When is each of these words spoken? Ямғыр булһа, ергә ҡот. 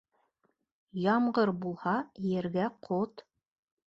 Ямғыр 1.07 1.51
булһа, 1.65 1.93
ергә 2.31 2.65
ҡот. 2.89 3.23